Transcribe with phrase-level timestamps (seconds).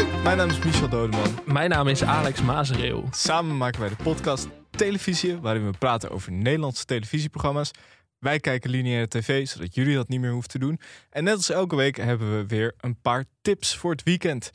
[0.00, 1.38] Hoi, mijn naam is Michel Dodeman.
[1.46, 3.08] Mijn naam is Alex Mazereel.
[3.10, 7.70] Samen maken wij de podcast Televisie, waarin we praten over Nederlandse televisieprogramma's.
[8.18, 10.80] Wij kijken lineaire tv, zodat jullie dat niet meer hoeven te doen.
[11.10, 14.50] En net als elke week hebben we weer een paar tips voor het weekend.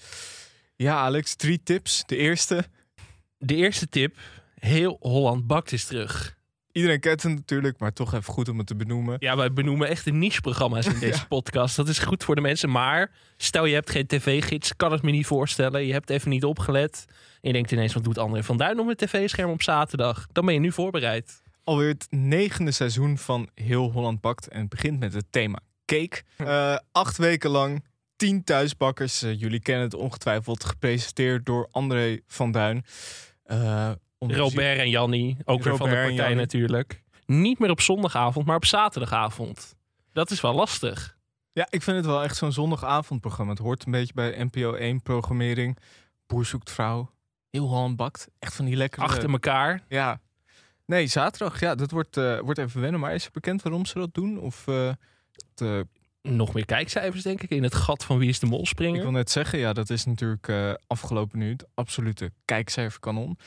[0.75, 2.04] Ja, Alex, drie tips.
[2.05, 2.66] De eerste,
[3.38, 4.18] De eerste tip:
[4.59, 6.38] heel Holland bakt is terug.
[6.76, 9.16] Iedereen kent het natuurlijk, maar toch even goed om het te benoemen.
[9.20, 11.75] Ja, wij benoemen echt de niche-programma's in deze podcast.
[11.75, 12.70] Dat is goed voor de mensen.
[12.70, 15.86] Maar stel je hebt geen tv-gids, kan het me niet voorstellen.
[15.86, 17.06] Je hebt even niet opgelet.
[17.42, 20.28] En je denkt ineens, wat doet André van Duin op een tv-scherm op zaterdag?
[20.32, 21.42] Dan ben je nu voorbereid.
[21.64, 24.47] Alweer het negende seizoen van Heel Holland Bakt.
[24.47, 26.21] En het begint met het thema cake.
[26.38, 27.86] Eh, acht weken lang,
[28.16, 29.21] tien thuisbakkers.
[29.21, 32.86] Eh, jullie kennen het ongetwijfeld, gepresenteerd door André van Duin.
[33.44, 37.03] Eh, onder- Robert en Jannie, ook weer van de partij natuurlijk.
[37.25, 39.75] Niet meer op zondagavond, maar op zaterdagavond.
[40.14, 41.17] Dat is wel lastig.
[41.52, 43.52] Ja, ik vind het wel echt zo'n zondagavondprogramma.
[43.52, 45.78] Het hoort een beetje bij NPO 1 programmering.
[46.27, 47.11] Boer zoekt vrouw.
[47.49, 48.27] Heel Holland bakt.
[48.39, 49.05] Echt van die lekkere...
[49.05, 49.83] Achter elkaar.
[49.89, 50.19] Ja.
[50.86, 51.59] Nee, zaterdag.
[51.59, 52.99] Ja, dat wordt, eh, wordt even wennen.
[52.99, 54.39] Maar is het bekend waarom ze dat doen?
[54.39, 54.67] Of...
[54.67, 54.91] eh,
[55.55, 55.80] dat, eh,
[56.21, 59.02] Nog meer kijkcijfers, denk ik, in het gat van Wie is de Mol ik springen.
[59.02, 63.38] wil net zeggen, ja, dat is natuurlijk afgelopen nu het absolute kijkcijferkanon.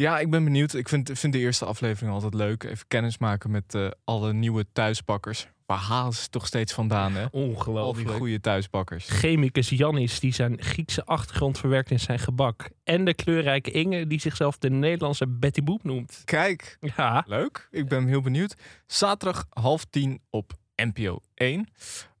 [0.00, 0.74] Ja, ik ben benieuwd.
[0.74, 2.64] Ik vind, vind de eerste aflevering altijd leuk.
[2.64, 5.48] Even kennis maken met eh, alle nieuwe thuisbakkers.
[5.66, 7.22] Waar halen ze toch steeds vandaan, hè?
[7.22, 8.10] Al die Ongelooflijk.
[8.10, 9.08] goede thuisbakkers.
[9.08, 12.70] Chemicus Jannis, die zijn Griekse achtergrond verwerkt in zijn gebak.
[12.84, 16.22] En de kleurrijke Inge, die zichzelf de Nederlandse Betty Boep noemt.
[16.24, 18.54] Kijk, Ja, Leuk, ik ben heel benieuwd.
[18.86, 21.68] Zaterdag half tien op NPO 1.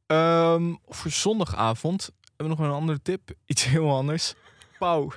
[0.06, 3.30] Ehm, voor zondagavond hebben we nog een andere tip.
[3.46, 4.34] Iets heel anders.
[4.78, 5.12] Pauw,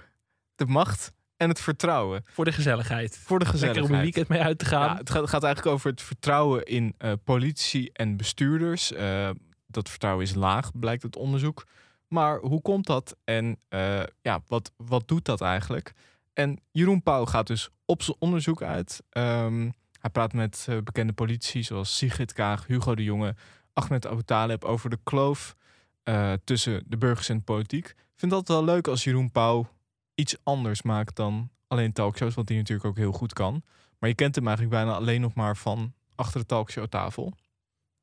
[0.55, 1.11] de macht
[1.43, 2.25] en het vertrouwen.
[2.27, 3.17] voor de gezelligheid.
[3.17, 3.89] Voor de Lekker gezelligheid.
[3.89, 4.89] om een weekend mee uit te gaan.
[4.89, 8.91] Ja, het gaat, gaat eigenlijk over het vertrouwen in eh, politie en bestuurders.
[8.93, 9.29] Eh,
[9.67, 11.67] dat vertrouwen is laag, blijkt het onderzoek.
[12.07, 15.93] Maar hoe komt dat en eh, ja, wat, wat doet dat eigenlijk?
[16.33, 19.03] En Jeroen Pauw gaat dus op zijn onderzoek uit.
[19.09, 19.69] Ehm,
[19.99, 23.35] hij praat met bekende politici zoals Sigrid Kaag, Hugo de Jonge,
[23.73, 25.55] Ahmed Abu Taleb over de kloof
[26.43, 27.87] tussen de burgers en de politiek.
[27.87, 29.67] Ik vind dat wel leuk als Jeroen Pauw
[30.15, 33.63] iets anders maakt dan alleen talkshows, wat hij natuurlijk ook heel goed kan.
[33.99, 37.33] Maar je kent hem eigenlijk bijna alleen nog maar van achter de talkshowtafel.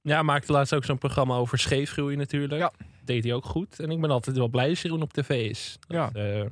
[0.03, 2.60] Ja, maakte laatst ook zo'n programma over scheefgroei natuurlijk.
[2.60, 2.72] Ja.
[3.04, 3.81] Deed hij ook goed.
[3.81, 5.76] En ik ben altijd wel blij als Jeroen op tv is.
[5.87, 6.20] Dat, Ja.
[6.41, 6.47] eh,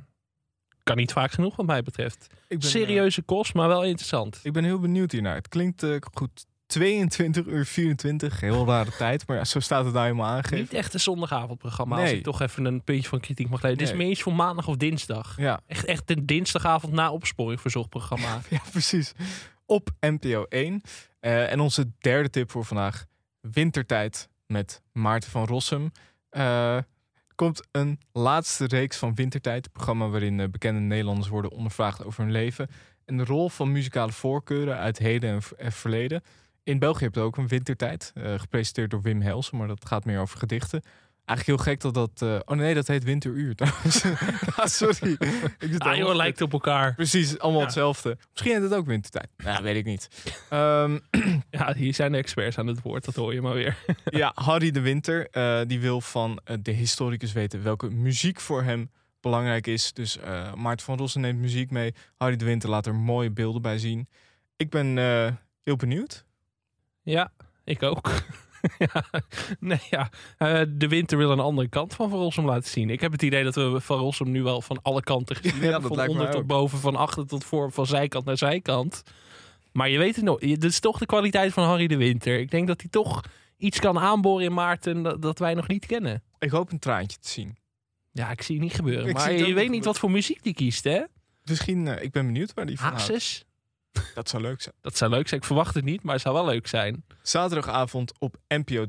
[0.83, 2.27] kan niet vaak genoeg wat mij betreft.
[2.47, 4.39] Ik ben, eh, Serieuze kost, maar wel interessant.
[4.43, 5.35] ik ben heel benieuwd hiernaar.
[5.35, 6.45] Het klinkt eh, goed.
[6.69, 9.27] 22 uur 24, heel rare tijd.
[9.27, 10.57] Maar ja, zo staat het daar helemaal aangegeven.
[10.57, 12.01] Niet echt een zondagavondprogramma.
[12.01, 13.83] Als ik toch even een puntje van kritiek mag leiden.
[13.83, 14.03] Dit is Nee.
[14.05, 15.37] meer iets voor maandag of dinsdag.
[15.37, 18.41] Ja, Echt, echt een dinsdagavond na opsporing verzocht programma.
[18.49, 19.13] ja, precies.
[19.65, 20.81] Op NPO 1.
[21.19, 23.05] Eh, en onze derde tip voor vandaag.
[23.41, 25.91] Wintertijd met Maarten van Rossum.
[26.29, 26.77] Eh,
[27.35, 29.65] komt een laatste reeks van Wintertijd.
[29.65, 32.67] Een programma waarin eh, bekende Nederlanders worden ondervraagd over hun leven.
[33.05, 36.23] En de rol van muzikale voorkeuren uit heden en verleden.
[36.69, 38.11] In België heb je ook een Wintertijd.
[38.15, 39.57] eh, gepresenteerd door Wim Helsen.
[39.57, 40.81] Maar dat gaat meer over gedichten.
[41.25, 42.21] Eigenlijk heel gek dat dat...
[42.21, 44.03] eh, oh nee, dat heet Winteruur trouwens.
[44.55, 45.17] ah, sorry.
[45.59, 46.95] Ik Ah joh, lijkt op elkaar.
[46.95, 47.65] Precies, allemaal Ja.
[47.65, 48.17] hetzelfde.
[48.31, 49.27] Misschien heet het ook wintertijd.
[49.37, 50.09] Ja, weet ik niet.
[50.49, 50.99] Ehm,
[51.49, 53.05] Ja, hier zijn de experts aan het woord.
[53.05, 53.77] Dat hoor je maar weer.
[54.05, 58.91] ja, Harry de Winter, eh, die wil van de historicus weten welke muziek voor hem
[59.21, 59.93] belangrijk is.
[59.93, 60.17] Dus
[60.55, 61.93] Maarten van Rossen neemt muziek mee.
[62.17, 64.07] Harry de Winter laat er mooie beelden bij zien.
[64.55, 64.97] Ik ben
[65.63, 66.27] heel benieuwd.
[67.09, 67.31] Ja,
[67.63, 68.11] ik ook.
[68.93, 69.03] ja,
[69.59, 70.09] nee, ja.
[70.37, 72.89] Eh, de winter wil een andere kant van Van Rossum laten zien.
[72.89, 75.71] Ik heb het idee dat we Van Rossum nu wel van alle kanten gezien Ja,
[75.71, 75.95] hebben.
[75.95, 79.03] Van onder tot boven, van achter tot voor, van zijkant naar zijkant.
[79.71, 80.39] Maar je weet het nog.
[80.39, 82.39] Dit is toch de kwaliteit van Harry de Winter.
[82.39, 83.23] Ik denk dat hij toch
[83.57, 86.23] iets kan aanboren in Maarten dat, dat wij nog niet kennen.
[86.39, 87.57] Ik hoop een traantje te zien.
[88.11, 89.07] Ja, ik zie het niet gebeuren.
[89.07, 91.01] Ik maar je weet niet wat voor muziek die kiest, hè?
[91.43, 92.99] Misschien, eh, ik ben benieuwd waar die van.
[94.13, 94.75] Dat zou leuk zijn.
[94.81, 95.39] Dat zou leuk zijn.
[95.39, 97.05] Ik verwacht het niet, maar het zou wel leuk zijn.
[97.21, 98.85] Zaterdagavond op NPO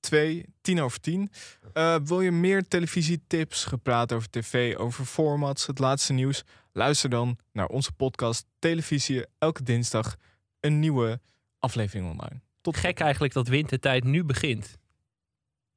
[0.00, 1.30] 2, 10 over 10.
[1.72, 6.42] Eh, wil je meer televisietips, gepraat over tv, over formats, het laatste nieuws?
[6.72, 9.24] Luister dan naar onze podcast Televisie.
[9.38, 10.16] Elke dinsdag
[10.60, 11.20] een nieuwe
[11.58, 12.40] aflevering online.
[12.60, 14.76] Tot Gek eigenlijk dat wintertijd nu begint.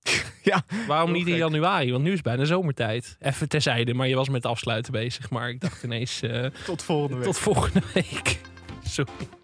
[0.44, 1.42] Ja, Waarom niet in gek.
[1.42, 1.92] januari?
[1.92, 3.15] Want nu is bijna zomertijd.
[3.19, 5.30] Even terzijde, maar je was met afsluiten bezig.
[5.30, 7.25] Maar ik dacht ineens, eh, tot volgende week.
[7.25, 8.39] tot volgende week.
[8.95, 9.38] Sorry.